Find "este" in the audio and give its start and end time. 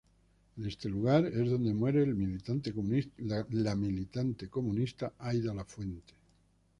0.65-0.89